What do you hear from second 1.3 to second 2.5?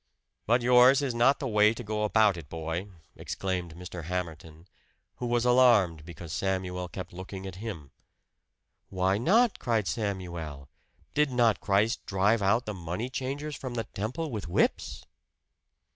the way to go about it,